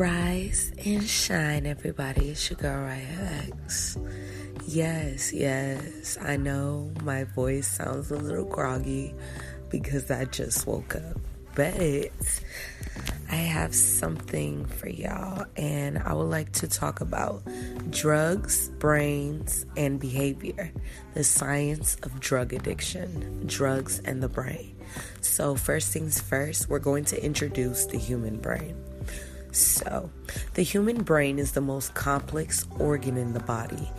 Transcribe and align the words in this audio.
Rise 0.00 0.72
and 0.82 1.06
shine, 1.06 1.66
everybody. 1.66 2.30
It's 2.30 2.48
your 2.48 2.56
girl, 2.56 2.88
Raya 2.88 3.50
X. 3.66 3.98
Yes, 4.66 5.30
yes, 5.30 6.16
I 6.22 6.38
know 6.38 6.90
my 7.02 7.24
voice 7.24 7.66
sounds 7.66 8.10
a 8.10 8.16
little 8.16 8.46
groggy 8.46 9.14
because 9.68 10.10
I 10.10 10.24
just 10.24 10.66
woke 10.66 10.96
up, 10.96 11.18
but 11.54 12.22
I 13.30 13.34
have 13.34 13.74
something 13.74 14.64
for 14.64 14.88
y'all, 14.88 15.44
and 15.58 15.98
I 15.98 16.14
would 16.14 16.30
like 16.30 16.52
to 16.52 16.66
talk 16.66 17.02
about 17.02 17.42
drugs, 17.90 18.70
brains, 18.78 19.66
and 19.76 20.00
behavior 20.00 20.72
the 21.12 21.24
science 21.24 21.98
of 22.04 22.18
drug 22.20 22.54
addiction, 22.54 23.46
drugs, 23.46 23.98
and 24.06 24.22
the 24.22 24.30
brain. 24.30 24.74
So, 25.20 25.56
first 25.56 25.92
things 25.92 26.18
first, 26.22 26.70
we're 26.70 26.78
going 26.78 27.04
to 27.04 27.22
introduce 27.22 27.84
the 27.84 27.98
human 27.98 28.38
brain. 28.38 28.82
So, 29.52 30.10
the 30.54 30.62
human 30.62 31.02
brain 31.02 31.38
is 31.38 31.52
the 31.52 31.60
most 31.60 31.94
complex 31.94 32.66
organ 32.78 33.16
in 33.16 33.32
the 33.32 33.40
body. 33.40 33.90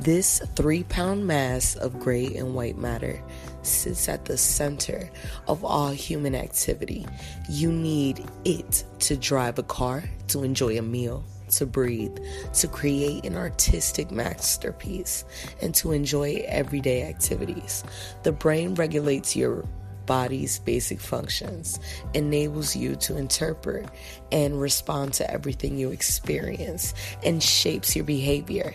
This 0.00 0.40
three 0.54 0.84
pound 0.84 1.26
mass 1.26 1.74
of 1.76 1.98
gray 1.98 2.26
and 2.36 2.54
white 2.54 2.78
matter 2.78 3.20
sits 3.62 4.08
at 4.08 4.24
the 4.24 4.38
center 4.38 5.10
of 5.48 5.64
all 5.64 5.90
human 5.90 6.34
activity. 6.34 7.06
You 7.48 7.72
need 7.72 8.24
it 8.44 8.84
to 9.00 9.16
drive 9.16 9.58
a 9.58 9.64
car, 9.64 10.04
to 10.28 10.44
enjoy 10.44 10.78
a 10.78 10.82
meal, 10.82 11.24
to 11.50 11.66
breathe, 11.66 12.16
to 12.54 12.68
create 12.68 13.24
an 13.24 13.36
artistic 13.36 14.10
masterpiece, 14.10 15.24
and 15.60 15.74
to 15.76 15.92
enjoy 15.92 16.44
everyday 16.46 17.02
activities. 17.02 17.82
The 18.22 18.32
brain 18.32 18.74
regulates 18.74 19.34
your 19.34 19.64
body's 20.08 20.58
basic 20.58 20.98
functions, 21.00 21.78
enables 22.14 22.74
you 22.74 22.96
to 22.96 23.16
interpret 23.16 23.88
and 24.32 24.60
respond 24.60 25.12
to 25.14 25.30
everything 25.30 25.78
you 25.78 25.90
experience, 25.90 26.94
and 27.24 27.40
shapes 27.40 27.94
your 27.94 28.04
behavior. 28.04 28.74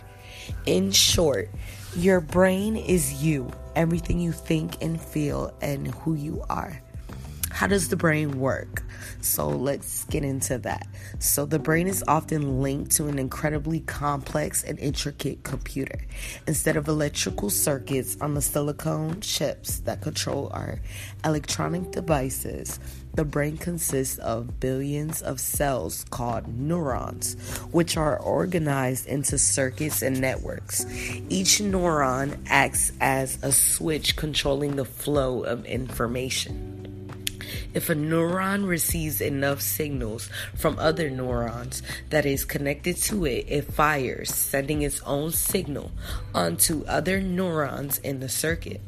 In 0.66 0.92
short, 0.92 1.50
your 1.98 2.22
brain 2.22 2.78
is 2.78 3.22
you, 3.24 3.52
everything 3.76 4.20
you 4.20 4.32
think 4.32 4.82
and 4.82 5.02
feel, 5.02 5.54
and 5.62 5.88
who 5.88 6.14
you 6.14 6.46
are. 6.50 6.82
How 7.54 7.68
does 7.68 7.90
the 7.90 7.96
brain 7.96 8.40
work? 8.40 8.82
So 9.22 9.48
let's 9.48 10.06
get 10.06 10.24
into 10.24 10.58
that. 10.60 10.88
So, 11.20 11.46
the 11.46 11.60
brain 11.60 11.88
is 11.88 12.04
often 12.08 12.64
linked 12.64 12.92
to 12.94 13.08
an 13.08 13.20
incredibly 13.20 13.82
complex 13.82 14.64
and 14.64 14.80
intricate 14.80 15.44
computer. 15.44 16.00
Instead 16.48 16.78
of 16.78 16.88
electrical 16.88 17.52
circuits 17.52 18.18
on 18.20 18.34
the 18.34 18.42
silicone 18.42 19.22
chips 19.22 19.80
that 19.82 20.02
control 20.02 20.50
our 20.52 20.80
electronic 21.24 21.92
devices, 21.92 22.80
the 23.14 23.24
brain 23.24 23.58
consists 23.58 24.18
of 24.18 24.60
billions 24.60 25.22
of 25.22 25.40
cells 25.40 26.06
called 26.10 26.48
neurons, 26.48 27.36
which 27.72 27.96
are 27.98 28.18
organized 28.18 29.06
into 29.06 29.38
circuits 29.38 30.02
and 30.02 30.20
networks. 30.20 30.86
Each 31.30 31.60
neuron 31.60 32.40
acts 32.48 32.92
as 33.00 33.38
a 33.44 33.52
switch 33.52 34.16
controlling 34.16 34.76
the 34.76 34.86
flow 34.86 35.44
of 35.44 35.66
information. 35.66 36.83
If 37.74 37.90
a 37.90 37.96
neuron 37.96 38.68
receives 38.68 39.20
enough 39.20 39.62
signals 39.62 40.30
from 40.56 40.78
other 40.78 41.10
neurons 41.10 41.82
that 42.10 42.26
is 42.26 42.46
connected 42.46 42.98
to 42.98 43.26
it, 43.26 43.46
it 43.50 43.74
fires, 43.74 44.34
sending 44.34 44.84
its 44.84 45.02
own 45.02 45.32
signal 45.32 45.92
onto 46.36 46.86
other 46.86 47.20
neurons 47.20 47.98
in 48.00 48.20
the 48.20 48.30
circuit. 48.30 48.82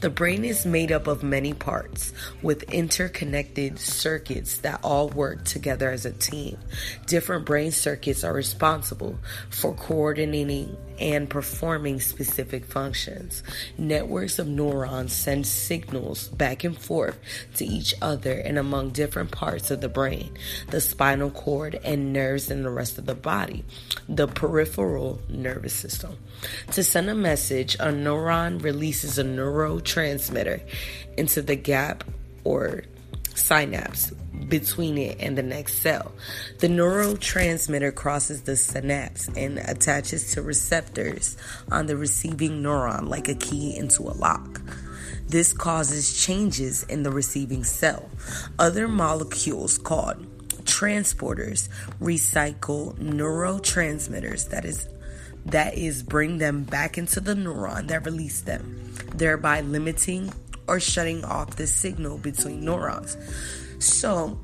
The 0.00 0.10
brain 0.10 0.44
is 0.44 0.66
made 0.66 0.92
up 0.92 1.06
of 1.06 1.22
many 1.22 1.52
parts 1.52 2.12
with 2.42 2.62
interconnected 2.64 3.78
circuits 3.78 4.58
that 4.58 4.80
all 4.82 5.08
work 5.08 5.44
together 5.44 5.90
as 5.90 6.04
a 6.04 6.12
team. 6.12 6.58
Different 7.06 7.46
brain 7.46 7.72
circuits 7.72 8.24
are 8.24 8.32
responsible 8.32 9.18
for 9.50 9.74
coordinating 9.74 10.76
and 10.98 11.28
performing 11.28 12.00
specific 12.00 12.64
functions. 12.64 13.42
Networks 13.78 14.38
of 14.38 14.46
neurons 14.46 15.12
send 15.12 15.46
signals 15.46 16.28
back 16.28 16.64
and 16.64 16.78
forth 16.78 17.18
to 17.56 17.64
each 17.64 17.94
other 18.00 18.32
and 18.32 18.58
among 18.58 18.90
different 18.90 19.30
parts 19.30 19.70
of 19.70 19.80
the 19.80 19.88
brain, 19.88 20.36
the 20.70 20.80
spinal 20.80 21.30
cord, 21.30 21.78
and 21.82 22.12
nerves 22.12 22.50
in 22.50 22.62
the 22.62 22.70
rest 22.70 22.98
of 22.98 23.06
the 23.06 23.14
body, 23.14 23.64
the 24.08 24.28
peripheral 24.28 25.20
nervous 25.28 25.74
system. 25.74 26.16
To 26.72 26.84
send 26.84 27.08
a 27.08 27.14
message, 27.14 27.74
a 27.76 27.86
neuron 27.86 28.62
releases 28.62 29.18
a 29.18 29.24
neurotransmitter 29.62 30.60
into 31.16 31.42
the 31.42 31.56
gap 31.56 32.04
or 32.44 32.82
synapse 33.34 34.10
between 34.48 34.98
it 34.98 35.18
and 35.20 35.36
the 35.38 35.42
next 35.42 35.76
cell. 35.76 36.12
The 36.58 36.68
neurotransmitter 36.68 37.94
crosses 37.94 38.42
the 38.42 38.56
synapse 38.56 39.28
and 39.28 39.58
attaches 39.58 40.32
to 40.34 40.42
receptors 40.42 41.36
on 41.70 41.86
the 41.86 41.96
receiving 41.96 42.62
neuron 42.62 43.08
like 43.08 43.28
a 43.28 43.34
key 43.34 43.76
into 43.76 44.02
a 44.02 44.14
lock. 44.14 44.60
This 45.28 45.52
causes 45.52 46.24
changes 46.24 46.82
in 46.84 47.04
the 47.04 47.10
receiving 47.10 47.64
cell. 47.64 48.10
Other 48.58 48.88
molecules 48.88 49.78
called 49.78 50.26
transporters 50.64 51.68
recycle 52.00 52.94
neurotransmitters 52.98 54.50
that 54.50 54.64
is 54.64 54.88
that 55.46 55.76
is 55.76 56.02
bring 56.02 56.38
them 56.38 56.64
back 56.64 56.98
into 56.98 57.20
the 57.20 57.34
neuron 57.34 57.88
that 57.88 58.04
released 58.04 58.46
them, 58.46 58.94
thereby 59.14 59.60
limiting 59.60 60.32
or 60.68 60.78
shutting 60.80 61.24
off 61.24 61.56
the 61.56 61.66
signal 61.66 62.18
between 62.18 62.64
neurons. 62.64 63.16
So, 63.78 64.38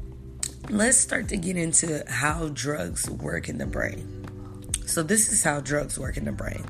let's 0.68 0.98
start 0.98 1.28
to 1.28 1.36
get 1.36 1.56
into 1.56 2.04
how 2.08 2.48
drugs 2.48 3.08
work 3.08 3.48
in 3.48 3.58
the 3.58 3.66
brain. 3.66 4.17
So, 4.88 5.02
this 5.02 5.30
is 5.30 5.44
how 5.44 5.60
drugs 5.60 5.98
work 5.98 6.16
in 6.16 6.24
the 6.24 6.32
brain. 6.32 6.64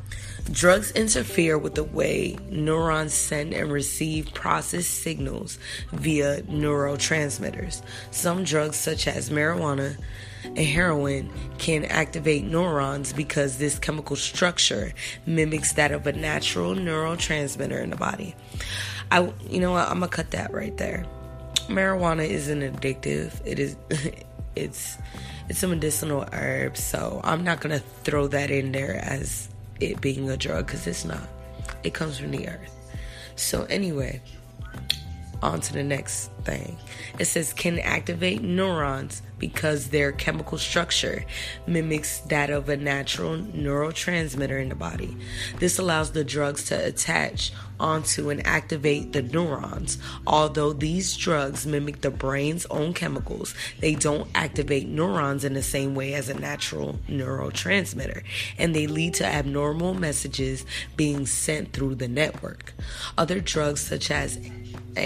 Drugs 0.51 0.91
interfere 0.91 1.57
with 1.57 1.77
the 1.77 1.85
way 1.85 2.37
neurons 2.51 3.15
send 3.15 3.55
and 3.55 3.71
receive 3.71 4.35
processed 4.35 4.91
signals 5.03 5.57
via 5.93 6.43
neurotransmitters. 6.43 7.81
Some 8.11 8.43
drugs, 8.43 8.77
such 8.77 9.07
as 9.07 9.31
marijuana 9.31 9.97
and 10.43 10.59
heroin, 10.59 11.31
can 11.59 11.85
activate 11.85 12.43
neurons 12.45 13.13
because 13.13 13.59
this 13.59 13.79
chemical 13.79 14.17
structure 14.17 14.93
mimics 15.25 15.75
that 15.75 15.93
of 15.93 16.05
a 16.09 16.13
natural 16.13 16.75
neurotransmitter 16.75 17.81
in 17.81 17.91
the 17.91 17.97
body. 17.97 18.35
I, 19.13 19.33
you 19.49 19.61
know 19.61 19.71
what? 19.71 19.87
I'm 19.87 20.01
gonna 20.01 20.09
cut 20.09 20.33
that 20.33 20.53
right 20.53 20.77
there. 20.77 21.07
Marijuana 21.69 22.29
isn't 22.29 22.63
addictive. 22.63 23.41
It 23.45 23.61
is. 23.61 23.77
It's 24.59 24.99
it's 25.49 25.63
a 25.63 25.69
medicinal 25.69 26.27
herb, 26.33 26.77
so 26.77 27.21
I'm 27.25 27.45
not 27.45 27.61
gonna 27.61 27.79
throw 28.05 28.27
that 28.29 28.51
in 28.51 28.73
there 28.73 28.97
as 28.97 29.49
it 29.81 30.01
being 30.01 30.29
a 30.29 30.37
drug 30.37 30.67
because 30.67 30.87
it's 30.87 31.05
not. 31.05 31.27
It 31.85 31.95
comes 31.95 32.19
from 32.19 32.33
the 32.33 32.49
earth. 32.49 32.75
So 33.37 33.65
anyway, 33.65 34.21
on 35.43 35.61
to 35.61 35.73
the 35.73 35.83
next 35.83 36.31
thing. 36.43 36.77
It 37.19 37.27
says 37.27 37.53
can 37.53 37.79
activate 37.79 38.43
neurons 38.43 39.23
because 39.39 39.89
their 39.89 40.13
chemical 40.13 40.59
structure 40.59 41.25
mimics 41.67 42.21
that 42.21 42.51
of 42.51 42.69
a 42.69 42.77
natural 42.77 43.37
neurotransmitter 43.39 44.61
in 44.61 44.69
the 44.69 44.75
body. 44.75 45.17
This 45.59 45.79
allows 45.79 46.11
the 46.11 46.25
drugs 46.25 46.65
to 46.65 46.87
attach 46.87 47.53
onto 47.81 48.31
and 48.31 48.45
activate 48.47 49.13
the 49.13 49.23
neurons. 49.23 49.99
Although 50.27 50.73
these 50.73 51.17
drugs 51.17 51.67
mimic 51.67 52.01
the 52.01 52.11
brain's 52.11 52.67
own 52.67 52.93
chemicals, 52.93 53.55
they 53.79 53.95
don't 53.95 54.29
activate 54.35 54.89
neurons 54.89 55.45
in 55.45 55.55
the 55.55 55.63
same 55.63 55.95
way 55.95 56.15
as 56.15 56.29
a 56.29 56.35
natural 56.35 56.99
neurotransmitter, 57.09 58.23
and 58.59 58.75
they 58.75 58.87
lead 58.87 59.15
to 59.15 59.25
abnormal 59.25 59.95
messages 59.95 60.65
being 60.97 61.27
sent 61.27 61.73
through 61.73 61.95
the 61.95 62.09
network. 62.09 62.73
Other 63.17 63.41
drugs, 63.41 63.81
such 63.81 64.11
as 64.11 64.39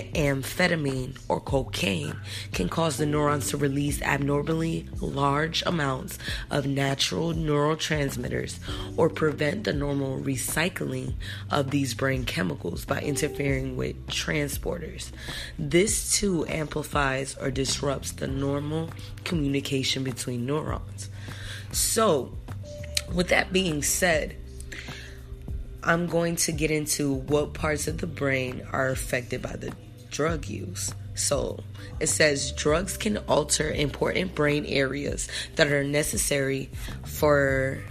amphetamine 0.01 1.19
or 1.29 1.41
cocaine 1.41 2.17
can 2.53 2.69
cause 2.69 2.97
the 2.97 3.07
neurons 3.07 3.51
to 3.51 3.57
release 3.57 4.01
abnormally 4.03 4.89
large 5.01 5.63
amounts 5.67 6.19
of 6.51 6.67
natural 6.67 7.33
neurotransmitters 7.33 8.59
or 8.97 9.09
prevent 9.09 9.65
the 9.65 9.73
normal 9.73 10.19
recycling 10.19 11.15
of 11.51 11.71
these 11.71 11.95
brain 11.95 12.25
chemicals 12.25 12.85
by 12.85 13.01
interfering 13.01 13.77
with 13.77 14.07
transporters. 14.07 15.11
This 15.59 16.19
too 16.19 16.47
amplifies 16.47 17.37
or 17.37 17.51
disrupts 17.51 18.13
the 18.13 18.29
normal 18.29 18.91
communication 19.25 20.05
between 20.05 20.47
neurons. 20.47 21.09
So, 21.71 22.33
with 23.13 23.29
that 23.29 23.53
being 23.53 23.83
said, 23.83 24.37
I'm 25.85 26.07
going 26.07 26.37
to 26.37 26.53
get 26.53 26.71
into 26.71 27.13
what 27.13 27.55
parts 27.55 27.89
of 27.89 27.99
the 27.99 28.07
brain 28.07 28.67
are 28.73 28.89
affected 28.91 29.43
by 29.43 29.57
the 29.57 29.75
drug 30.11 30.47
use. 30.47 30.95
So 31.15 31.63
it 32.01 32.07
says 32.07 32.53
drugs 32.53 32.97
can 32.97 33.19
alter 33.19 33.71
important 33.71 34.35
brain 34.35 34.65
areas 34.67 35.29
that 35.57 35.69
are 35.69 35.85
necessary 35.85 36.71
for. 37.05 37.83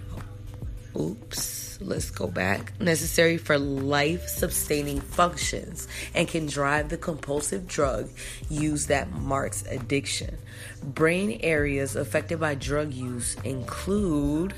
Oops. 0.99 1.79
let's 1.81 2.11
go 2.11 2.27
back, 2.27 2.79
necessary 2.79 3.37
for 3.37 3.57
life 3.57 4.27
sustaining 4.27 4.99
functions 5.01 5.87
and 6.13 6.27
can 6.27 6.45
drive 6.45 6.89
the 6.89 6.97
compulsive 6.97 7.67
drug 7.67 8.09
use 8.49 8.87
that 8.87 9.11
marks 9.11 9.63
addiction. 9.67 10.37
Brain 10.83 11.39
areas 11.41 11.95
affected 11.95 12.39
by 12.39 12.55
drug 12.55 12.93
use 12.93 13.35
include 13.43 14.53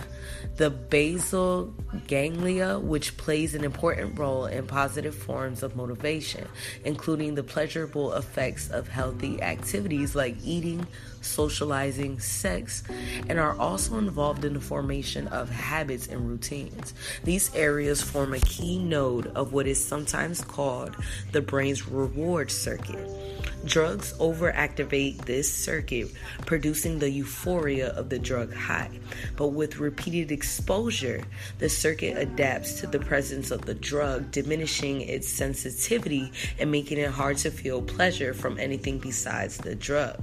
the 0.55 0.69
basal 0.69 1.73
ganglia, 2.07 2.77
which 2.77 3.17
plays 3.17 3.55
an 3.55 3.63
important 3.63 4.17
role 4.19 4.45
in 4.45 4.67
positive 4.67 5.15
forms 5.15 5.63
of 5.63 5.75
motivation, 5.75 6.47
including 6.85 7.35
the 7.35 7.43
pleasurable 7.43 8.13
effects 8.13 8.69
of 8.69 8.87
healthy 8.87 9.41
activities 9.41 10.15
like 10.15 10.35
eating, 10.43 10.85
socializing, 11.21 12.19
sex, 12.19 12.83
and 13.29 13.39
are 13.39 13.57
also 13.57 13.97
involved 13.97 14.45
in 14.45 14.53
the 14.53 14.61
formation 14.61 15.27
of 15.29 15.49
habits 15.49 16.07
and 16.07 16.29
routines. 16.29 16.93
These 17.23 17.53
areas 17.55 18.01
form 18.01 18.33
a 18.33 18.39
key 18.39 18.77
node 18.77 19.27
of 19.27 19.53
what 19.53 19.67
is 19.67 19.83
sometimes 19.83 20.41
called 20.41 20.95
the 21.31 21.41
brain's 21.41 21.87
reward 21.87 22.51
circuit. 22.51 23.09
Drugs 23.65 24.13
overactivate 24.19 25.23
this 25.23 25.51
circuit, 25.51 26.11
producing 26.45 26.99
the 26.99 27.09
euphoria 27.09 27.91
of 27.91 28.09
the 28.09 28.19
drug 28.19 28.53
high. 28.53 28.91
But 29.37 29.49
with 29.49 29.77
repeated 29.77 30.33
exposure, 30.43 31.23
the 31.59 31.69
circuit 31.69 32.17
adapts 32.17 32.81
to 32.81 32.85
the 32.85 32.99
presence 32.99 33.49
of 33.49 33.61
the 33.61 33.73
drug, 33.73 34.29
diminishing 34.29 34.99
its 34.99 35.25
sensitivity 35.25 36.33
and 36.59 36.69
making 36.69 36.97
it 36.97 37.09
hard 37.09 37.37
to 37.37 37.49
feel 37.49 37.81
pleasure 37.81 38.33
from 38.33 38.59
anything 38.59 38.99
besides 38.99 39.57
the 39.57 39.73
drug. 39.73 40.21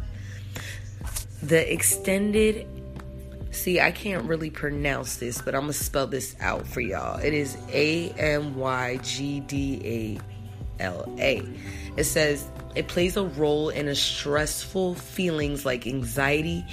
The 1.43 1.73
extended 1.73 2.67
See, 3.53 3.81
I 3.81 3.91
can't 3.91 4.27
really 4.27 4.51
pronounce 4.51 5.17
this, 5.17 5.43
but 5.43 5.57
I'm 5.57 5.63
gonna 5.63 5.73
spell 5.73 6.07
this 6.07 6.37
out 6.39 6.69
for 6.69 6.81
y'all. 6.81 7.19
It 7.19 7.35
is 7.35 7.57
A 7.73 8.11
M 8.11 8.55
Y 8.55 8.99
G 8.99 9.41
D 9.41 10.19
A 10.79 10.83
L 10.85 11.13
A. 11.19 11.43
It 11.97 12.05
says 12.05 12.47
it 12.75 12.87
plays 12.87 13.17
a 13.17 13.25
role 13.25 13.69
in 13.69 13.89
a 13.89 13.95
stressful 13.95 14.95
feelings 14.95 15.65
like 15.65 15.87
anxiety, 15.87 16.65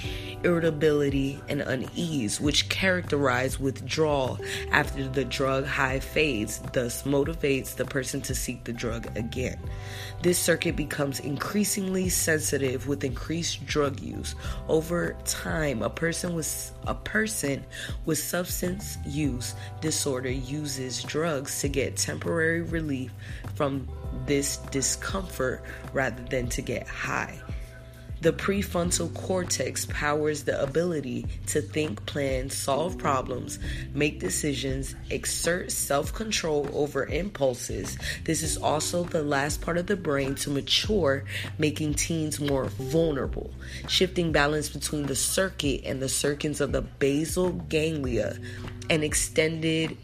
irritability, 0.44 1.40
and 1.48 1.60
unease, 1.62 2.40
which 2.40 2.68
characterize 2.68 3.58
withdrawal 3.58 4.38
after 4.70 5.08
the 5.08 5.24
drug 5.24 5.66
high 5.66 5.98
fades, 5.98 6.60
thus 6.72 7.02
motivates 7.02 7.74
the 7.74 7.84
person 7.84 8.20
to 8.20 8.34
seek 8.34 8.62
the 8.64 8.72
drug 8.72 9.08
again. 9.16 9.58
This 10.22 10.38
circuit 10.38 10.76
becomes 10.76 11.20
increasingly 11.20 12.08
sensitive 12.08 12.86
with 12.86 13.02
increased 13.02 13.66
drug 13.66 14.00
use. 14.00 14.36
Over 14.68 15.16
time, 15.24 15.82
a 15.82 15.90
person 15.90 16.34
with 16.34 16.72
a 16.86 16.94
person 16.94 17.64
with 18.04 18.18
substance 18.18 18.98
use 19.06 19.54
disorder 19.80 20.30
uses 20.30 21.02
drugs 21.02 21.60
to 21.60 21.68
get 21.68 21.96
temporary 21.96 22.62
relief 22.62 23.12
from 23.54 23.88
this 24.26 24.58
discomfort 24.70 25.62
rather 25.92 26.22
than 26.24 26.48
to 26.48 26.62
get 26.62 26.86
high. 26.86 27.40
The 28.20 28.32
prefrontal 28.32 29.14
cortex 29.14 29.86
powers 29.86 30.42
the 30.42 30.60
ability 30.60 31.26
to 31.46 31.60
think, 31.60 32.04
plan, 32.04 32.50
solve 32.50 32.98
problems, 32.98 33.60
make 33.94 34.18
decisions, 34.18 34.96
exert 35.08 35.70
self 35.70 36.12
control 36.12 36.68
over 36.72 37.06
impulses. 37.06 37.96
This 38.24 38.42
is 38.42 38.56
also 38.56 39.04
the 39.04 39.22
last 39.22 39.60
part 39.60 39.78
of 39.78 39.86
the 39.86 39.94
brain 39.94 40.34
to 40.36 40.50
mature, 40.50 41.24
making 41.58 41.94
teens 41.94 42.40
more 42.40 42.64
vulnerable. 42.64 43.52
Shifting 43.86 44.32
balance 44.32 44.68
between 44.68 45.06
the 45.06 45.14
circuit 45.14 45.82
and 45.84 46.02
the 46.02 46.08
circuits 46.08 46.60
of 46.60 46.72
the 46.72 46.82
basal 46.82 47.52
ganglia 47.52 48.36
and 48.90 49.04
extended 49.04 49.96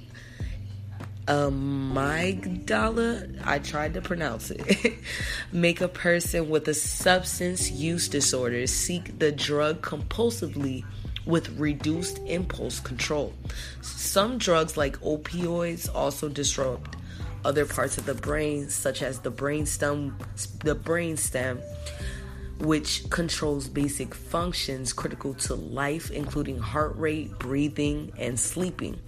Um, 1.27 1.93
amygdala, 1.95 3.41
I 3.45 3.59
tried 3.59 3.95
to 3.95 4.03
pronounce 4.03 4.51
it, 4.51 4.95
make 5.53 5.81
a 5.81 5.89
person 5.89 6.51
with 6.51 6.69
a 6.69 6.75
substance 6.75 7.71
use 7.71 8.09
disorder 8.09 8.67
seek 8.67 9.19
the 9.19 9.33
drug 9.33 9.81
compulsively 9.81 10.85
with 11.25 11.59
reduced 11.59 12.19
impulse 12.27 12.81
control. 12.81 13.33
Some 13.81 14.37
drugs 14.37 14.77
like 14.77 15.01
opioids 15.01 15.89
also 15.95 16.29
disrupt 16.29 16.97
other 17.45 17.65
parts 17.65 17.99
of 17.99 18.07
the 18.07 18.15
brain 18.15 18.69
such 18.69 19.03
as 19.03 19.21
the 19.21 19.31
brainstem 19.31 20.15
the 20.61 20.75
brainstem 20.75 21.61
which 22.59 23.09
controls 23.11 23.69
basic 23.69 24.15
functions 24.15 24.93
critical 24.93 25.35
to 25.35 25.55
life 25.55 26.11
including 26.11 26.59
heart 26.59 26.95
rate, 26.97 27.39
breathing, 27.39 28.13
and 28.19 28.39
sleeping. 28.39 28.99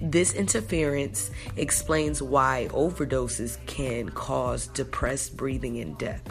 This 0.00 0.32
interference 0.32 1.30
explains 1.56 2.22
why 2.22 2.68
overdoses 2.70 3.58
can 3.66 4.08
cause 4.08 4.66
depressed 4.68 5.36
breathing 5.36 5.78
and 5.78 5.98
death. 5.98 6.22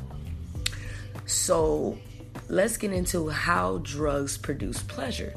So, 1.27 1.99
let's 2.47 2.77
get 2.77 2.91
into 2.91 3.29
how 3.29 3.77
drugs 3.79 4.39
produce 4.39 4.81
pleasure. 4.81 5.35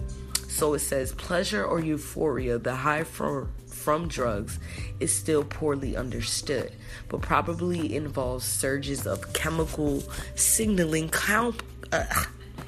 So, 0.49 0.73
it 0.73 0.79
says 0.79 1.13
pleasure 1.13 1.63
or 1.63 1.81
euphoria, 1.81 2.59
the 2.59 2.75
high 2.75 3.05
from, 3.05 3.53
from 3.67 4.09
drugs, 4.09 4.59
is 4.99 5.15
still 5.15 5.45
poorly 5.45 5.95
understood, 5.95 6.73
but 7.11 7.21
probably 7.21 7.95
involves 7.95 8.47
surges 8.47 9.07
of 9.07 9.31
chemical 9.35 10.03
signaling 10.37 11.11
comp. 11.11 11.63
Uh, 11.93 12.07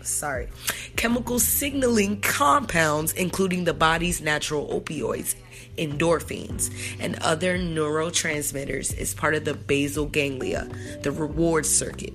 sorry, 0.02 0.50
chemical 0.96 1.38
signaling 1.38 2.20
compounds, 2.20 3.14
including 3.14 3.64
the 3.64 3.72
body's 3.72 4.20
natural 4.20 4.68
opioids, 4.68 5.34
endorphins, 5.76 6.70
and 7.00 7.16
other 7.16 7.58
neurotransmitters, 7.58 8.96
is 8.96 9.14
part 9.14 9.34
of 9.34 9.44
the 9.44 9.54
basal 9.54 10.06
ganglia, 10.06 10.68
the 11.02 11.12
reward 11.12 11.66
circuit. 11.66 12.12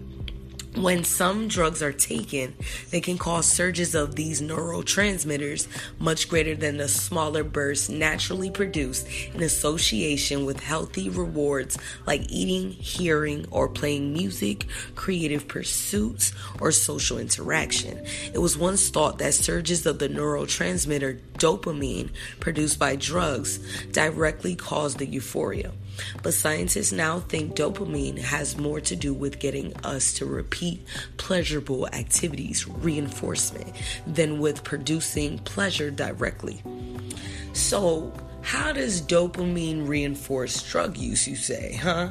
When 0.76 1.04
some 1.04 1.48
drugs 1.48 1.82
are 1.82 1.92
taken, 1.92 2.54
they 2.92 3.02
can 3.02 3.18
cause 3.18 3.52
surges 3.52 3.96
of 3.96 4.16
these 4.16 4.40
neurotransmitters 4.40 5.68
much 5.98 6.30
greater 6.30 6.56
than 6.56 6.78
the 6.78 6.88
smaller 6.88 7.44
bursts 7.44 7.90
naturally 7.90 8.52
produced 8.52 9.08
in 9.34 9.42
association 9.42 10.46
with 10.46 10.60
healthy 10.60 11.10
rewards 11.10 11.78
like 12.06 12.30
eating, 12.30 12.72
hearing, 12.72 13.48
or 13.50 13.68
playing 13.68 14.14
music, 14.14 14.68
creative 14.94 15.48
pursuits, 15.48 16.34
or 16.62 16.72
social 16.72 17.18
interaction. 17.18 18.06
It 18.32 18.40
was 18.40 18.56
once 18.56 18.90
thought 18.90 19.18
that 19.18 19.34
surges 19.34 19.88
of 19.88 19.98
the 19.98 20.08
neurotransmitter 20.08 21.20
dopamine 21.40 22.12
produced 22.40 22.78
by 22.78 22.96
drugs 22.96 23.58
directly 23.92 24.56
caused 24.56 25.00
the 25.00 25.08
euphoria. 25.08 25.72
But 26.24 26.34
scientists 26.34 26.92
now 26.92 27.20
think 27.20 27.56
dopamine 27.56 28.18
has 28.18 28.58
more 28.58 28.82
to 28.82 28.96
do 28.96 29.14
with 29.14 29.40
getting 29.40 29.76
us 29.78 30.14
to 30.16 30.26
repeat 30.26 30.86
pleasurable 31.18 31.88
activities, 31.88 32.68
reinforcement, 32.68 33.74
than 34.06 34.40
with 34.40 34.64
producing 34.64 35.40
pleasure 35.40 35.92
directly. 35.92 36.62
So, 37.54 38.14
how 38.42 38.72
does 38.72 39.02
dopamine 39.02 39.88
reinforce 39.88 40.64
drug 40.70 40.98
use, 40.98 41.28
you 41.28 41.36
say, 41.36 41.74
huh? 41.82 42.10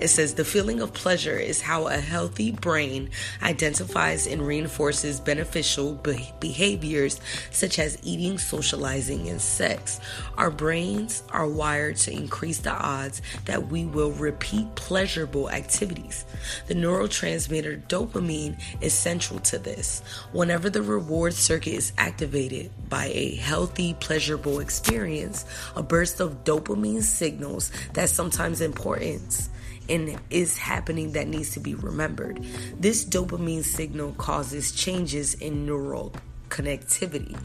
It 0.00 0.08
says 0.08 0.34
the 0.34 0.44
feeling 0.44 0.80
of 0.80 0.92
pleasure 0.92 1.38
is 1.38 1.60
how 1.60 1.88
a 1.88 1.96
healthy 1.96 2.52
brain 2.52 3.10
identifies 3.42 4.26
and 4.26 4.46
reinforces 4.46 5.18
beneficial 5.18 5.94
be- 5.94 6.32
behaviors 6.38 7.20
such 7.50 7.78
as 7.80 7.98
eating, 8.02 8.38
socializing, 8.38 9.28
and 9.28 9.40
sex. 9.40 10.00
Our 10.36 10.50
brains 10.50 11.24
are 11.30 11.48
wired 11.48 11.96
to 11.98 12.12
increase 12.12 12.58
the 12.58 12.72
odds 12.72 13.22
that 13.46 13.68
we 13.68 13.86
will 13.86 14.12
repeat 14.12 14.72
pleasurable 14.76 15.50
activities. 15.50 16.24
The 16.68 16.74
neurotransmitter 16.74 17.82
dopamine 17.88 18.60
is 18.80 18.92
central 18.92 19.40
to 19.40 19.58
this. 19.58 20.02
Whenever 20.32 20.70
the 20.70 20.82
reward 20.82 21.34
circuit 21.34 21.74
is 21.74 21.92
activated 21.98 22.70
by 22.88 23.06
a 23.06 23.34
healthy, 23.34 23.94
pleasurable 23.94 24.60
experience, 24.60 25.44
a 25.74 25.82
burst 25.82 26.20
of 26.20 26.44
dopamine 26.44 27.02
signals 27.02 27.72
that 27.94 28.10
sometimes 28.10 28.60
importance 28.60 29.50
and 29.88 30.18
is 30.30 30.58
happening 30.58 31.12
that 31.12 31.28
needs 31.28 31.50
to 31.52 31.60
be 31.60 31.74
remembered. 31.74 32.44
This 32.78 33.04
dopamine 33.04 33.64
signal 33.64 34.12
causes 34.12 34.72
changes 34.72 35.34
in 35.34 35.66
neural 35.66 36.14
connectivity 36.48 37.36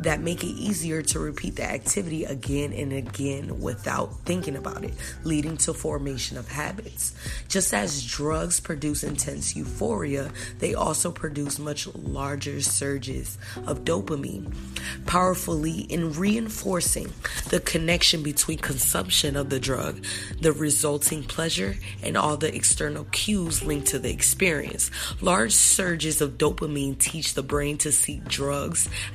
that 0.00 0.20
make 0.20 0.42
it 0.42 0.48
easier 0.48 1.02
to 1.02 1.18
repeat 1.18 1.56
the 1.56 1.64
activity 1.64 2.24
again 2.24 2.72
and 2.72 2.92
again 2.92 3.60
without 3.60 4.12
thinking 4.24 4.56
about 4.56 4.82
it, 4.84 4.94
leading 5.24 5.56
to 5.58 5.74
formation 5.74 6.38
of 6.38 6.48
habits. 6.48 7.14
Just 7.48 7.74
as 7.74 8.04
drugs 8.06 8.60
produce 8.60 9.02
intense 9.02 9.54
euphoria, 9.54 10.30
they 10.58 10.74
also 10.74 11.10
produce 11.10 11.58
much 11.58 11.86
larger 11.94 12.60
surges 12.60 13.38
of 13.66 13.84
dopamine. 13.84 14.52
powerfully 15.06 15.80
in 15.80 16.12
reinforcing 16.12 17.12
the 17.48 17.60
connection 17.60 18.22
between 18.22 18.58
consumption 18.58 19.36
of 19.36 19.50
the 19.50 19.60
drug, 19.60 20.04
the 20.40 20.52
resulting 20.52 21.22
pleasure, 21.22 21.76
and 22.02 22.16
all 22.16 22.36
the 22.36 22.54
external 22.54 23.04
cues 23.12 23.62
linked 23.62 23.88
to 23.88 23.98
the 23.98 24.10
experience. 24.10 24.90
Large 25.20 25.52
surges 25.52 26.20
of 26.20 26.38
dopamine 26.38 26.98
teach 26.98 27.34
the 27.34 27.42
brain 27.42 27.76
to 27.78 27.92
seek 27.92 28.24
drugs 28.24 28.49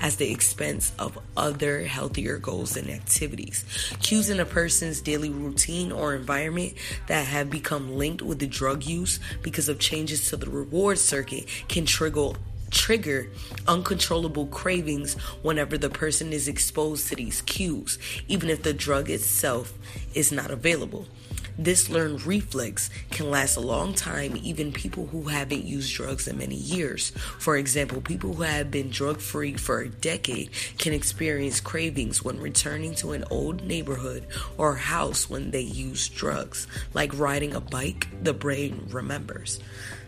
at 0.02 0.14
the 0.14 0.32
expense 0.32 0.92
of 0.98 1.18
other 1.36 1.84
healthier 1.84 2.38
goals 2.38 2.78
and 2.78 2.90
activities. 2.90 3.66
Cues 4.02 4.30
in 4.30 4.40
a 4.40 4.46
person's 4.46 5.02
daily 5.02 5.30
routine 5.30 5.92
or 5.92 6.16
environment 6.16 6.74
that 7.08 7.26
have 7.28 7.50
become 7.50 7.96
linked 7.96 8.22
with 8.22 8.40
the 8.40 8.48
drug 8.48 8.84
use 8.84 9.20
because 9.42 9.70
of 9.70 9.80
changes 9.80 10.30
to 10.30 10.38
the 10.38 10.50
reward 10.50 10.98
circuit 10.98 11.48
can 11.68 11.86
trigger 11.86 12.34
trigger 12.72 13.30
uncontrollable 13.68 14.48
cravings 14.48 15.14
whenever 15.42 15.78
the 15.78 15.90
person 15.90 16.34
is 16.34 16.48
exposed 16.48 17.08
to 17.08 17.16
these 17.16 17.42
cues, 17.44 17.98
even 18.28 18.50
if 18.50 18.64
the 18.64 18.74
drug 18.74 19.10
itself 19.10 19.74
is 20.14 20.32
not 20.32 20.52
available. 20.52 21.08
This 21.58 21.90
learned 21.90 22.26
reflex 22.26 22.90
can 23.12 23.32
last 23.32 23.56
a 23.56 23.62
long 23.62 23.94
time, 23.94 24.38
even 24.44 24.74
people 24.74 25.08
who 25.08 25.24
haven't 25.24 25.64
used 25.64 25.94
drugs 25.94 26.28
in 26.28 26.38
many 26.38 26.56
years. 26.56 27.12
For 27.40 27.56
example, 27.56 28.02
people 28.02 28.34
who 28.34 28.44
have 28.44 28.70
been 28.70 28.90
drug 28.90 29.20
free 29.20 29.54
for 29.54 29.80
a 29.80 29.90
decade 29.90 30.50
can 30.78 30.92
experience 30.94 31.60
cravings 31.60 32.24
when 32.24 32.40
returning 32.40 32.94
to 32.96 33.14
an 33.14 33.24
old 33.30 33.64
neighborhood 33.64 34.26
or 34.58 34.76
house 34.76 35.30
when 35.30 35.52
they 35.52 35.62
use 35.62 36.10
drugs. 36.10 36.68
Like 36.94 37.18
riding 37.18 37.54
a 37.54 37.62
bike, 37.62 38.08
the 38.22 38.34
brain 38.34 38.88
remembers. 38.92 39.60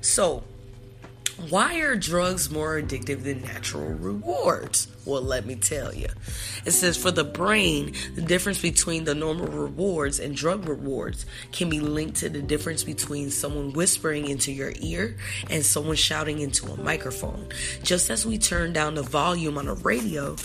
So, 0.02 0.44
why 1.50 1.80
are 1.82 1.96
drugs 1.96 2.50
more 2.50 2.82
addictive 2.82 3.24
than 3.24 3.44
natural 3.44 3.90
rewards? 3.90 4.88
Well, 5.06 5.22
let 5.22 5.46
me 5.46 5.56
tell 5.56 5.94
you. 5.94 6.08
It 6.66 6.72
says 6.72 6.98
for 6.98 7.12
the 7.12 7.24
brain, 7.24 7.94
the 8.16 8.24
difference 8.24 8.60
between 8.60 9.04
the 9.04 9.14
normal 9.14 9.48
rewards 9.48 10.20
and 10.20 10.36
drug 10.36 10.68
rewards 10.68 11.26
can 11.52 11.70
be 11.70 11.80
linked 11.80 12.18
to 12.18 12.30
the 12.30 12.42
difference 12.42 12.84
between 12.84 13.30
someone 13.30 13.74
whispering 13.74 14.28
into 14.28 14.52
your 14.52 14.74
ear 14.80 15.16
and 15.50 15.64
someone 15.64 15.96
shouting 15.96 16.40
into 16.40 16.72
a 16.72 16.78
microphone. 16.78 17.48
Just 17.84 18.10
as 18.10 18.26
we 18.26 18.38
turn 18.38 18.74
down 18.74 18.96
the 18.96 19.04
volume 19.04 19.58
on 19.58 19.68
a 19.68 19.76
radio, 19.76 20.36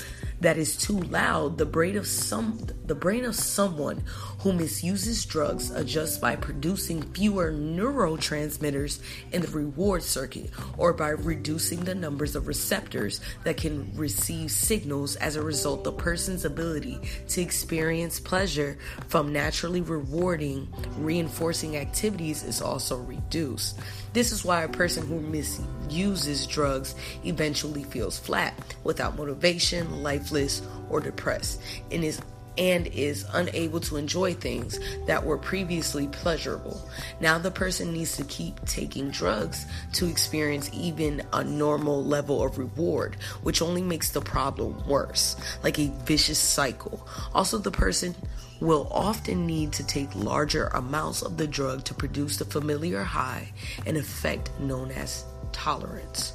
that 0.43 0.59
is 0.59 0.77
too 0.77 0.99
loud, 0.99 1.57
the 1.57 1.67
brain 1.67 1.97
of 1.97 2.07
some 2.07 2.59
the 2.85 2.95
brain 2.97 3.25
of 3.25 3.35
someone 3.35 4.03
who 4.41 4.53
misuses 4.53 5.25
drugs 5.25 5.71
adjusts 5.71 6.19
by 6.19 6.35
producing 6.35 7.01
fewer 7.13 7.53
neurotransmitters 7.53 9.01
in 9.31 9.41
the 9.41 9.49
reward 9.49 10.03
circuit 10.03 10.51
or 10.77 10.93
by 10.93 11.11
reducing 11.11 11.85
the 11.85 11.95
numbers 11.95 12.35
of 12.35 12.49
receptors 12.49 13.21
that 13.45 13.57
can 13.57 13.91
receive 13.95 14.51
signals 14.51 15.15
as 15.17 15.37
a 15.37 15.43
result 15.43 15.85
the 15.85 15.93
person's 15.93 16.45
ability 16.45 16.99
to 17.29 17.41
experience 17.41 18.19
pleasure 18.19 18.77
from 19.09 19.33
naturally 19.33 19.81
rewarding 19.81 20.69
reinforcing 20.97 21.77
activities 21.77 22.43
is 22.43 22.61
also 22.61 22.99
reduced. 22.99 23.79
This 24.13 24.31
is 24.31 24.45
why 24.45 24.63
a 24.63 24.69
person 24.69 25.07
who 25.07 25.21
misuses 25.21 26.47
drugs 26.47 26.95
eventually 27.25 27.85
feels 27.85 28.19
flat, 28.19 28.55
without 28.85 29.17
motivation, 29.17 30.03
lifeless, 30.03 30.61
or 30.91 31.01
depressed, 31.01 31.61
and 31.91 32.05
is 32.05 32.21
and 32.59 32.87
is 32.89 33.25
unable 33.33 33.81
to 33.81 33.97
enjoy 33.97 34.35
things 34.35 34.79
that 35.07 35.25
were 35.25 35.39
previously 35.39 36.09
pleasurable. 36.09 36.89
Now 37.21 37.39
the 37.39 37.51
person 37.51 37.93
needs 37.93 38.17
to 38.17 38.25
keep 38.25 38.65
taking 38.67 39.11
drugs 39.11 39.67
to 39.95 40.07
experience 40.07 40.71
even 40.73 41.23
a 41.33 41.43
normal 41.45 42.05
level 42.05 42.43
of 42.43 42.59
reward, 42.59 43.17
which 43.43 43.63
only 43.63 43.83
makes 43.83 44.11
the 44.11 44.21
problem 44.21 44.87
worse, 44.87 45.37
like 45.63 45.79
a 45.79 45.93
vicious 46.05 46.39
cycle. 46.39 47.07
Also, 47.35 47.59
the 47.59 47.71
person 47.71 48.15
will 48.61 48.89
often 48.93 49.45
need 49.47 49.73
to 49.73 49.85
take 49.85 50.15
larger 50.15 50.69
amounts 50.69 51.23
of 51.23 51.37
the 51.37 51.47
drug 51.47 51.83
to 51.85 51.95
produce 51.95 52.37
the 52.37 52.45
familiar 52.45 53.03
high, 53.03 53.53
an 53.87 53.97
effect 53.97 54.51
known 54.61 54.91
as 54.93 55.25
tolerance. 55.51 56.33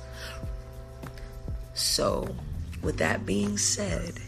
So, 1.74 2.36
with 2.82 2.98
that 2.98 3.26
being 3.26 3.58
said, 3.58 4.20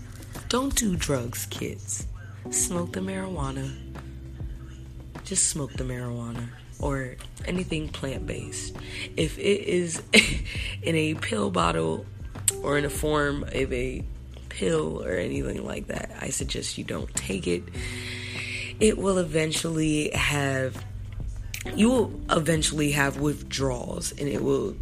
don't 0.49 0.73
do 0.73 0.95
drugs, 0.95 1.45
kids. 1.45 2.07
Smoke 2.49 2.93
the 2.93 3.01
marijuana. 3.01 3.71
Just 5.23 5.47
smoke 5.47 5.71
the 5.73 5.83
marijuana 5.83 6.49
or 6.79 7.15
anything 7.45 7.87
plant 7.87 8.25
based. 8.25 8.75
If 9.15 9.37
it 9.37 9.67
is 9.67 10.01
in 10.81 10.95
a 10.95 11.13
pill 11.13 11.51
bottle 11.51 12.03
or 12.63 12.79
in 12.79 12.85
a 12.85 12.89
form 12.89 13.43
of 13.43 13.71
a 13.71 14.03
pill 14.49 15.03
or 15.03 15.11
anything 15.11 15.63
like 15.63 15.87
that, 15.87 16.11
I 16.19 16.29
suggest 16.29 16.79
you 16.79 16.83
don't 16.83 17.13
take 17.13 17.45
it. 17.45 17.63
It 18.79 18.97
will 18.97 19.19
eventually 19.19 20.09
have, 20.11 20.83
you 21.75 21.89
will 21.89 22.21
eventually 22.31 22.91
have 22.93 23.19
withdrawals 23.19 24.13
and 24.13 24.27
it 24.27 24.41
will 24.41 24.75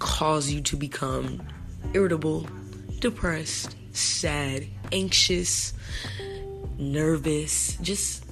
cause 0.00 0.50
you 0.50 0.60
to 0.62 0.76
become 0.76 1.40
irritable, 1.94 2.48
depressed, 2.98 3.76
sad, 3.92 4.66
anxious, 4.92 5.72
nervous, 6.78 7.76
just 7.82 8.24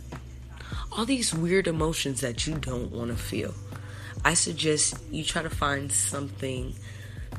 all 0.93 1.05
these 1.05 1.35
weird 1.35 1.67
emotions 1.67 2.21
that 2.23 2.47
you 2.47 2.55
don't 2.55 2.91
want 2.91 3.11
to 3.11 3.17
feel. 3.17 3.55
I 4.25 4.35
suggest 4.35 4.99
you 5.11 5.23
try 5.25 5.43
to 5.43 5.51
find 5.51 5.93
something 5.93 6.75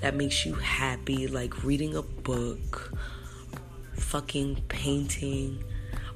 that 0.01 0.15
makes 0.15 0.45
you 0.45 0.53
happy, 0.53 1.27
like 1.27 1.63
reading 1.63 1.95
a 1.95 2.01
book, 2.01 2.93
fucking 3.95 4.63
painting, 4.67 5.63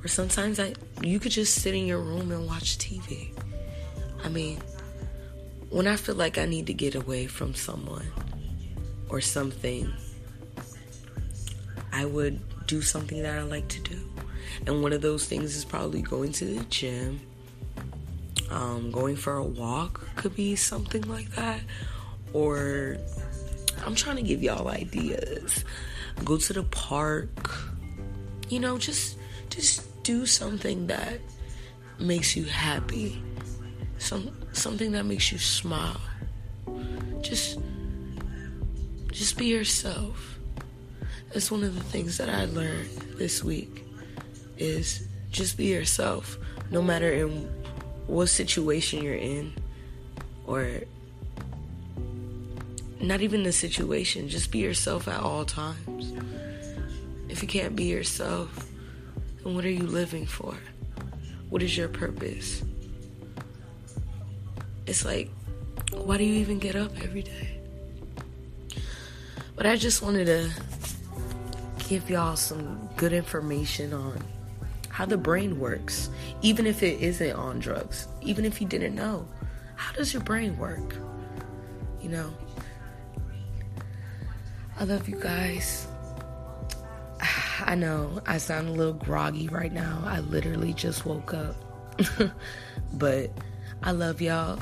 or 0.03 0.07
sometimes 0.07 0.59
I 0.59 0.73
you 1.01 1.19
could 1.19 1.31
just 1.31 1.55
sit 1.55 1.73
in 1.73 1.87
your 1.87 1.99
room 1.99 2.31
and 2.31 2.47
watch 2.47 2.77
TV. 2.77 3.29
I 4.23 4.29
mean, 4.29 4.59
when 5.69 5.87
I 5.87 5.95
feel 5.95 6.15
like 6.15 6.37
I 6.37 6.45
need 6.45 6.67
to 6.67 6.73
get 6.73 6.95
away 6.95 7.27
from 7.27 7.55
someone 7.55 8.11
or 9.09 9.19
something, 9.19 9.91
I 11.91 12.05
would 12.05 12.39
do 12.67 12.81
something 12.81 13.21
that 13.21 13.37
I 13.37 13.43
like 13.43 13.67
to 13.69 13.79
do. 13.81 13.99
And 14.65 14.81
one 14.81 14.93
of 14.93 15.01
those 15.01 15.25
things 15.25 15.55
is 15.55 15.65
probably 15.65 16.01
going 16.01 16.31
to 16.33 16.45
the 16.45 16.63
gym. 16.65 17.21
Um, 18.49 18.91
going 18.91 19.15
for 19.15 19.35
a 19.35 19.43
walk 19.43 20.05
could 20.15 20.35
be 20.35 20.55
something 20.55 21.03
like 21.03 21.29
that. 21.31 21.61
Or 22.33 22.97
I'm 23.85 23.95
trying 23.95 24.17
to 24.17 24.21
give 24.21 24.43
y'all 24.43 24.67
ideas. 24.67 25.63
Go 26.23 26.37
to 26.37 26.53
the 26.53 26.63
park. 26.63 27.29
You 28.49 28.59
know, 28.59 28.77
just 28.77 29.17
just 29.49 30.03
do 30.03 30.25
something 30.25 30.87
that 30.87 31.19
makes 31.99 32.35
you 32.35 32.43
happy. 32.43 33.21
Some 33.97 34.31
something 34.53 34.91
that 34.91 35.05
makes 35.05 35.31
you 35.31 35.37
smile. 35.37 36.01
Just 37.21 37.59
just 39.11 39.37
be 39.37 39.47
yourself. 39.47 40.39
That's 41.33 41.49
one 41.49 41.63
of 41.63 41.75
the 41.75 41.83
things 41.83 42.17
that 42.17 42.27
I 42.27 42.43
learned 42.45 42.89
this 43.17 43.41
week 43.41 43.85
is 44.57 45.07
just 45.31 45.55
be 45.55 45.67
yourself. 45.67 46.37
No 46.71 46.81
matter 46.81 47.09
in 47.09 47.49
what 48.07 48.27
situation 48.27 49.01
you're 49.01 49.15
in 49.15 49.53
or 50.45 50.81
not 52.99 53.21
even 53.21 53.43
the 53.43 53.51
situation 53.53 54.27
just 54.27 54.51
be 54.51 54.59
yourself 54.59 55.07
at 55.07 55.21
all 55.21 55.45
times. 55.45 56.13
If 57.29 57.41
you 57.41 57.47
can't 57.47 57.77
be 57.77 57.85
yourself 57.85 58.67
then 59.41 59.55
what 59.55 59.63
are 59.63 59.71
you 59.71 59.87
living 59.87 60.25
for? 60.25 60.53
What 61.49 61.63
is 61.63 61.77
your 61.77 61.87
purpose? 61.87 62.61
It's 64.85 65.05
like 65.05 65.29
why 65.93 66.17
do 66.17 66.25
you 66.25 66.35
even 66.41 66.59
get 66.59 66.75
up 66.75 66.91
every 67.01 67.23
day? 67.23 67.57
But 69.55 69.65
i 69.65 69.75
just 69.77 70.01
wanted 70.01 70.25
to 70.25 70.49
give 71.91 72.09
y'all 72.09 72.37
some 72.37 72.89
good 72.95 73.11
information 73.11 73.91
on 73.91 74.17
how 74.87 75.05
the 75.05 75.17
brain 75.17 75.59
works, 75.59 76.09
even 76.41 76.65
if 76.65 76.81
it 76.83 77.01
isn't 77.01 77.33
on 77.33 77.59
drugs, 77.59 78.07
even 78.21 78.45
if 78.45 78.61
you 78.61 78.67
didn't 78.67 78.95
know. 78.95 79.27
How 79.75 79.91
does 79.91 80.13
your 80.13 80.23
brain 80.23 80.57
work? 80.57 80.95
You 82.01 82.07
know? 82.07 82.33
I 84.79 84.85
love 84.85 85.09
you 85.09 85.19
guys. 85.19 85.85
I 87.59 87.75
know 87.75 88.21
I 88.25 88.37
sound 88.37 88.69
a 88.69 88.71
little 88.71 88.93
groggy 88.93 89.49
right 89.49 89.73
now. 89.73 90.01
I 90.05 90.21
literally 90.21 90.73
just 90.73 91.05
woke 91.05 91.33
up. 91.33 91.57
but 92.93 93.31
I 93.83 93.91
love 93.91 94.21
y'all 94.21 94.59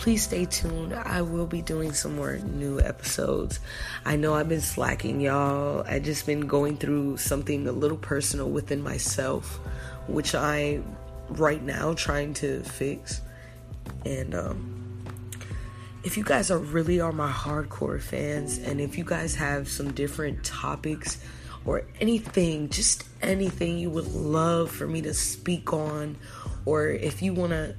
please 0.00 0.22
stay 0.22 0.46
tuned. 0.46 0.94
I 0.94 1.20
will 1.20 1.46
be 1.46 1.60
doing 1.60 1.92
some 1.92 2.16
more 2.16 2.38
new 2.38 2.80
episodes. 2.80 3.60
I 4.02 4.16
know 4.16 4.32
I've 4.32 4.48
been 4.48 4.62
slacking, 4.62 5.20
y'all. 5.20 5.84
I 5.86 5.98
just 5.98 6.24
been 6.24 6.46
going 6.46 6.78
through 6.78 7.18
something 7.18 7.68
a 7.68 7.72
little 7.72 7.98
personal 7.98 8.48
within 8.48 8.82
myself, 8.82 9.60
which 10.08 10.34
I 10.34 10.80
right 11.28 11.62
now 11.62 11.92
trying 11.92 12.32
to 12.34 12.62
fix. 12.62 13.20
And 14.06 14.34
um 14.34 15.04
if 16.02 16.16
you 16.16 16.24
guys 16.24 16.50
are 16.50 16.58
really 16.58 16.98
are 16.98 17.12
my 17.12 17.30
hardcore 17.30 18.00
fans 18.00 18.56
and 18.56 18.80
if 18.80 18.96
you 18.96 19.04
guys 19.04 19.34
have 19.34 19.68
some 19.68 19.92
different 19.92 20.42
topics 20.42 21.22
or 21.66 21.84
anything, 22.00 22.70
just 22.70 23.04
anything 23.20 23.76
you 23.76 23.90
would 23.90 24.10
love 24.14 24.70
for 24.70 24.86
me 24.86 25.02
to 25.02 25.12
speak 25.12 25.74
on, 25.74 26.16
or 26.64 26.88
if 26.88 27.20
you 27.20 27.34
want 27.34 27.52
to 27.52 27.76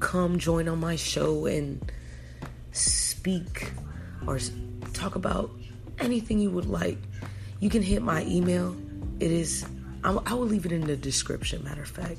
come 0.00 0.38
join 0.38 0.68
on 0.68 0.80
my 0.80 0.96
show 0.96 1.46
and 1.46 1.90
speak 2.72 3.72
or 4.26 4.38
talk 4.92 5.14
about 5.14 5.50
anything 5.98 6.38
you 6.38 6.50
would 6.50 6.66
like, 6.66 6.98
you 7.60 7.70
can 7.70 7.82
hit 7.82 8.02
my 8.02 8.24
email. 8.24 8.76
It 9.20 9.30
is, 9.30 9.64
I 10.04 10.34
will 10.34 10.46
leave 10.46 10.66
it 10.66 10.72
in 10.72 10.82
the 10.82 10.96
description, 10.96 11.64
matter 11.64 11.82
of 11.82 11.88
fact. 11.88 12.18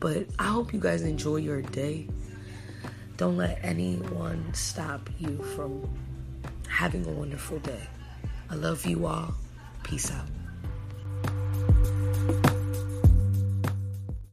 But 0.00 0.26
I 0.38 0.44
hope 0.44 0.72
you 0.72 0.80
guys 0.80 1.02
enjoy 1.02 1.36
your 1.36 1.62
day. 1.62 2.06
Don't 3.16 3.36
let 3.36 3.58
anyone 3.62 4.54
stop 4.54 5.10
you 5.18 5.42
from 5.56 5.88
having 6.68 7.04
a 7.06 7.10
wonderful 7.10 7.58
day. 7.58 7.82
I 8.48 8.54
love 8.54 8.86
you 8.86 9.06
all. 9.06 9.34
Peace 9.82 10.12
out. 10.12 10.37